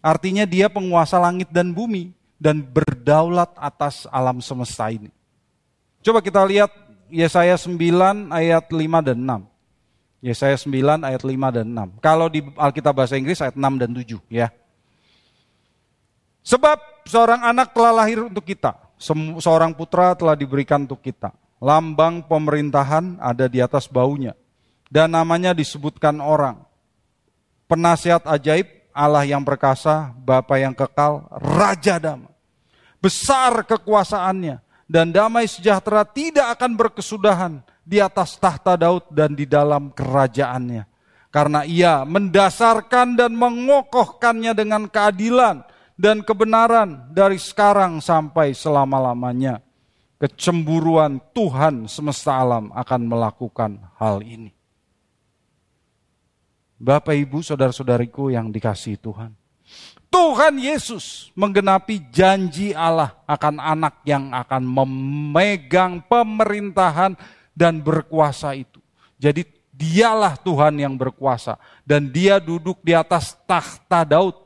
[0.05, 5.09] Artinya dia penguasa langit dan bumi dan berdaulat atas alam semesta ini.
[6.05, 6.69] Coba kita lihat
[7.09, 7.81] Yesaya 9
[8.29, 9.49] ayat 5 dan 6.
[10.21, 12.05] Yesaya 9 ayat 5 dan 6.
[12.05, 14.53] Kalau di Alkitab bahasa Inggris ayat 6 dan 7 ya.
[16.45, 18.77] Sebab seorang anak telah lahir untuk kita,
[19.41, 21.33] seorang putra telah diberikan untuk kita.
[21.57, 24.37] Lambang pemerintahan ada di atas baunya
[24.93, 26.63] dan namanya disebutkan orang.
[27.67, 32.31] Penasihat ajaib, Allah yang perkasa, Bapa yang kekal, Raja damai.
[33.03, 39.91] Besar kekuasaannya dan damai sejahtera tidak akan berkesudahan di atas tahta Daud dan di dalam
[39.91, 40.87] kerajaannya.
[41.35, 45.67] Karena ia mendasarkan dan mengokohkannya dengan keadilan
[45.99, 49.66] dan kebenaran dari sekarang sampai selama-lamanya.
[50.17, 54.57] Kecemburuan Tuhan semesta alam akan melakukan hal ini.
[56.77, 59.33] Bapak, Ibu, saudara-saudariku yang dikasih Tuhan.
[60.09, 67.13] Tuhan Yesus menggenapi janji Allah akan anak yang akan memegang pemerintahan
[67.53, 68.81] dan berkuasa itu.
[69.21, 69.45] Jadi
[69.77, 74.37] dialah Tuhan yang berkuasa dan dia duduk di atas tahta Daud.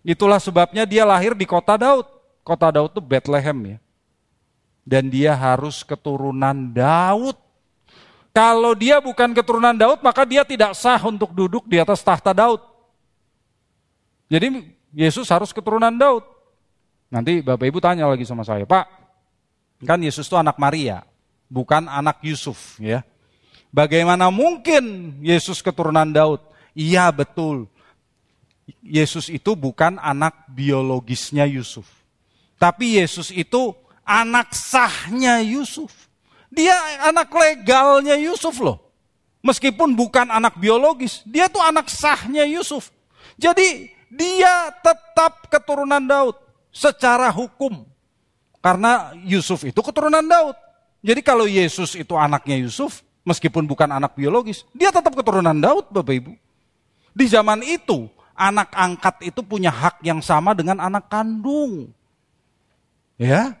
[0.00, 2.08] Itulah sebabnya dia lahir di kota Daud.
[2.40, 3.78] Kota Daud itu Bethlehem ya.
[4.82, 7.38] Dan dia harus keturunan Daud.
[8.32, 12.58] Kalau dia bukan keturunan Daud, maka dia tidak sah untuk duduk di atas tahta Daud.
[14.32, 16.24] Jadi Yesus harus keturunan Daud.
[17.12, 18.88] Nanti Bapak Ibu tanya lagi sama saya, Pak,
[19.84, 21.04] kan Yesus itu anak Maria,
[21.52, 23.04] bukan anak Yusuf ya.
[23.68, 26.40] Bagaimana mungkin Yesus keturunan Daud?
[26.72, 27.68] Iya betul.
[28.80, 31.84] Yesus itu bukan anak biologisnya Yusuf.
[32.56, 35.90] Tapi Yesus itu anak sahnya Yusuf.
[36.52, 36.74] Dia
[37.08, 38.78] anak legalnya Yusuf loh.
[39.42, 42.94] Meskipun bukan anak biologis, dia tuh anak sahnya Yusuf.
[43.34, 46.36] Jadi dia tetap keturunan Daud
[46.70, 47.82] secara hukum.
[48.62, 50.54] Karena Yusuf itu keturunan Daud.
[51.02, 56.14] Jadi kalau Yesus itu anaknya Yusuf, meskipun bukan anak biologis, dia tetap keturunan Daud Bapak
[56.14, 56.32] Ibu.
[57.10, 58.06] Di zaman itu,
[58.38, 61.90] anak angkat itu punya hak yang sama dengan anak kandung.
[63.18, 63.58] Ya,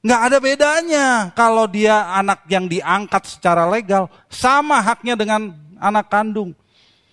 [0.00, 6.56] Nggak ada bedanya kalau dia anak yang diangkat secara legal, sama haknya dengan anak kandung.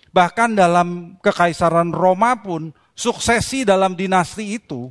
[0.08, 4.88] Bahkan dalam kekaisaran Roma pun, suksesi dalam dinasti itu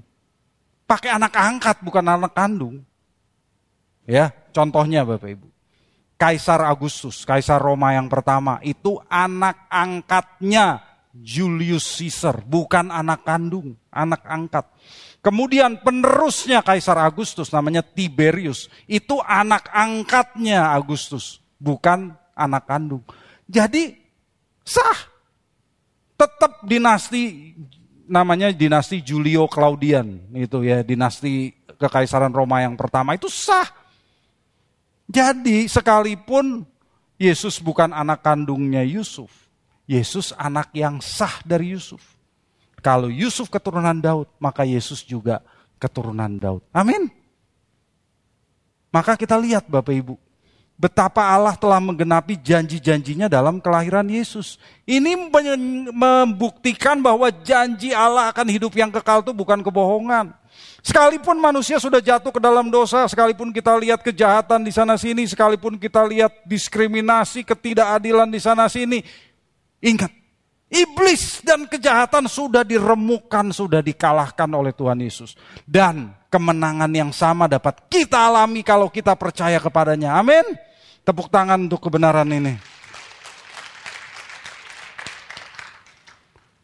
[0.86, 2.86] pakai anak angkat bukan anak kandung.
[4.08, 5.48] Ya, contohnya Bapak Ibu.
[6.18, 10.82] Kaisar Agustus, Kaisar Roma yang pertama, itu anak angkatnya
[11.14, 14.66] Julius Caesar, bukan anak kandung, anak angkat.
[15.22, 18.72] Kemudian penerusnya Kaisar Agustus namanya Tiberius.
[18.88, 23.04] Itu anak angkatnya Agustus, bukan anak kandung.
[23.50, 23.98] Jadi
[24.64, 25.16] sah.
[26.18, 27.54] Tetap dinasti
[28.10, 33.70] namanya dinasti Julio Claudian itu ya, dinasti kekaisaran Roma yang pertama itu sah.
[35.06, 36.66] Jadi sekalipun
[37.22, 39.30] Yesus bukan anak kandungnya Yusuf,
[39.86, 42.17] Yesus anak yang sah dari Yusuf.
[42.88, 45.44] Kalau Yusuf keturunan Daud, maka Yesus juga
[45.76, 46.64] keturunan Daud.
[46.72, 47.12] Amin.
[48.96, 50.16] Maka kita lihat Bapak Ibu,
[50.80, 54.56] betapa Allah telah menggenapi janji-janjinya dalam kelahiran Yesus.
[54.88, 55.20] Ini
[55.92, 60.32] membuktikan bahwa janji Allah akan hidup yang kekal itu bukan kebohongan.
[60.80, 65.76] Sekalipun manusia sudah jatuh ke dalam dosa, sekalipun kita lihat kejahatan di sana sini, sekalipun
[65.76, 69.04] kita lihat diskriminasi, ketidakadilan di sana sini,
[69.84, 70.17] ingat
[70.68, 75.40] Iblis dan kejahatan sudah diremukkan, sudah dikalahkan oleh Tuhan Yesus.
[75.64, 80.20] Dan kemenangan yang sama dapat kita alami kalau kita percaya kepadanya.
[80.20, 80.44] Amin.
[81.08, 82.60] Tepuk tangan untuk kebenaran ini.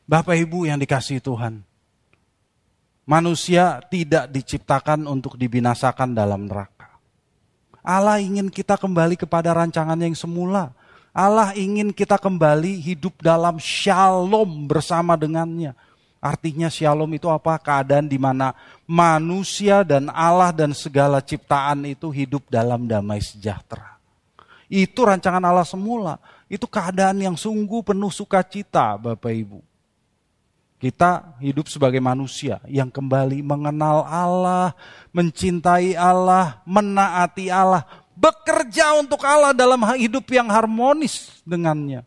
[0.04, 1.64] Bapak Ibu yang dikasih Tuhan.
[3.08, 7.00] Manusia tidak diciptakan untuk dibinasakan dalam neraka.
[7.84, 10.76] Allah ingin kita kembali kepada rancangan yang semula
[11.14, 15.78] Allah ingin kita kembali hidup dalam shalom bersama dengannya.
[16.18, 17.62] Artinya shalom itu apa?
[17.62, 18.58] Keadaan di mana
[18.90, 23.94] manusia dan Allah dan segala ciptaan itu hidup dalam damai sejahtera.
[24.66, 26.18] Itu rancangan Allah semula.
[26.50, 29.62] Itu keadaan yang sungguh penuh sukacita Bapak Ibu.
[30.82, 34.76] Kita hidup sebagai manusia yang kembali mengenal Allah,
[35.16, 42.06] mencintai Allah, menaati Allah, bekerja untuk Allah dalam hidup yang harmonis dengannya.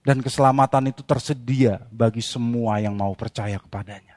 [0.00, 4.16] Dan keselamatan itu tersedia bagi semua yang mau percaya kepadanya.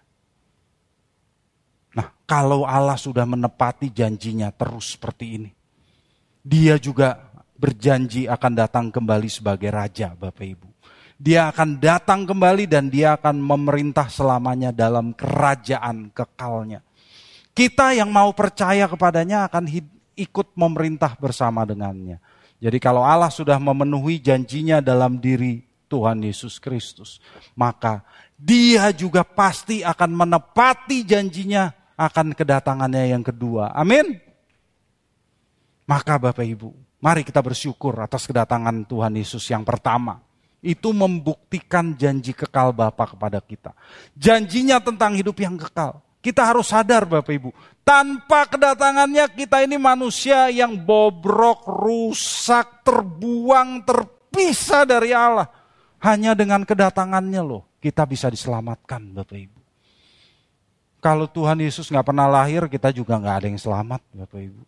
[1.91, 5.52] Nah, kalau Allah sudah menepati janjinya terus seperti ini,
[6.39, 7.20] dia juga
[7.60, 10.68] berjanji akan datang kembali sebagai raja, Bapak Ibu.
[11.20, 16.84] Dia akan datang kembali dan dia akan memerintah selamanya dalam kerajaan kekalnya.
[17.54, 19.64] Kita yang mau percaya kepadanya akan
[20.14, 22.22] ikut memerintah bersama dengannya.
[22.64, 27.20] Jadi kalau Allah sudah memenuhi janjinya dalam diri Tuhan Yesus Kristus,
[27.53, 28.01] maka
[28.39, 33.72] dia juga pasti akan menepati janjinya akan kedatangannya yang kedua.
[33.76, 34.18] Amin.
[35.84, 36.72] Maka Bapak Ibu,
[37.03, 40.24] mari kita bersyukur atas kedatangan Tuhan Yesus yang pertama
[40.64, 43.76] itu membuktikan janji kekal Bapa kepada kita.
[44.16, 45.99] Janjinya tentang hidup yang kekal.
[46.24, 47.51] Kita harus sadar Bapak Ibu,
[47.84, 55.51] tanpa kedatangannya kita ini manusia yang bobrok, rusak, terbuang, terpisah dari Allah.
[55.99, 59.59] Hanya dengan kedatangannya loh kita bisa diselamatkan Bapak Ibu.
[61.03, 64.63] Kalau Tuhan Yesus nggak pernah lahir, kita juga nggak ada yang selamat Bapak Ibu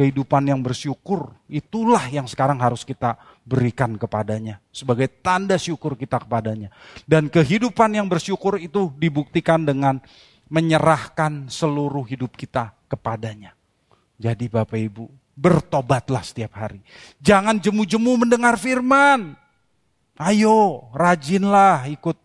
[0.00, 4.56] kehidupan yang bersyukur, itulah yang sekarang harus kita berikan kepadanya.
[4.72, 6.72] Sebagai tanda syukur kita kepadanya.
[7.04, 10.00] Dan kehidupan yang bersyukur itu dibuktikan dengan
[10.50, 13.54] menyerahkan seluruh hidup kita kepadanya.
[14.20, 16.84] Jadi Bapak Ibu, bertobatlah setiap hari.
[17.22, 19.38] Jangan jemu-jemu mendengar firman.
[20.20, 22.18] Ayo, rajinlah ikut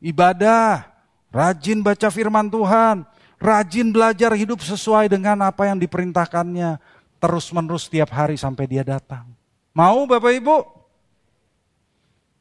[0.00, 0.88] ibadah.
[1.28, 3.04] Rajin baca firman Tuhan.
[3.36, 6.78] Rajin belajar hidup sesuai dengan apa yang diperintahkannya
[7.20, 9.28] terus-menerus setiap hari sampai dia datang.
[9.74, 10.56] Mau Bapak Ibu?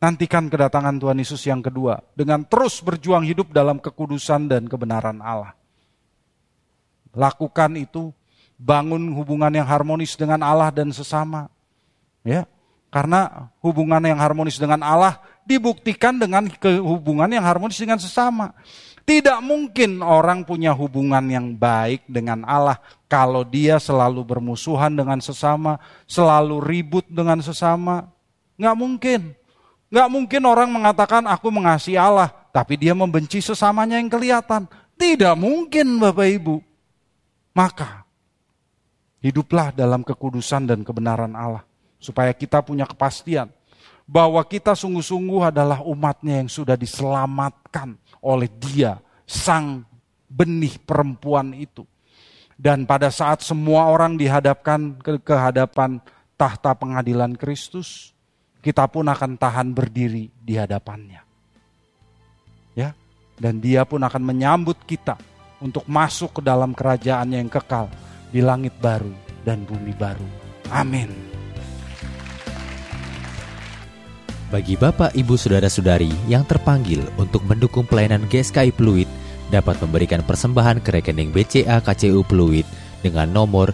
[0.01, 5.53] Nantikan kedatangan Tuhan Yesus yang kedua dengan terus berjuang hidup dalam kekudusan dan kebenaran Allah.
[7.13, 8.09] Lakukan itu,
[8.57, 11.53] bangun hubungan yang harmonis dengan Allah dan sesama.
[12.25, 12.49] Ya,
[12.89, 16.49] karena hubungan yang harmonis dengan Allah dibuktikan dengan
[16.81, 18.57] hubungan yang harmonis dengan sesama.
[19.01, 22.77] Tidak mungkin orang punya hubungan yang baik dengan Allah
[23.09, 28.09] kalau dia selalu bermusuhan dengan sesama, selalu ribut dengan sesama.
[28.61, 29.21] Nggak mungkin.
[29.91, 34.63] Nggak mungkin orang mengatakan aku mengasihi Allah, tapi dia membenci sesamanya yang kelihatan.
[34.95, 36.55] Tidak mungkin Bapak Ibu.
[37.51, 38.07] Maka,
[39.19, 41.67] hiduplah dalam kekudusan dan kebenaran Allah.
[41.99, 43.51] Supaya kita punya kepastian
[44.11, 49.87] bahwa kita sungguh-sungguh adalah umatnya yang sudah diselamatkan oleh dia, sang
[50.27, 51.87] benih perempuan itu.
[52.59, 55.97] Dan pada saat semua orang dihadapkan ke kehadapan
[56.37, 58.11] tahta pengadilan Kristus,
[58.62, 61.22] kita pun akan tahan berdiri di hadapannya.
[62.78, 62.93] Ya,
[63.41, 65.18] dan dia pun akan menyambut kita
[65.59, 67.89] untuk masuk ke dalam kerajaannya yang kekal
[68.30, 69.12] di langit baru
[69.43, 70.30] dan bumi baru.
[70.72, 71.12] Amin.
[74.51, 79.07] Bagi Bapak, Ibu, Saudara-saudari yang terpanggil untuk mendukung pelayanan GSKI Pluit
[79.47, 82.68] dapat memberikan persembahan ke rekening BCA KCU Pluit
[82.99, 83.72] dengan nomor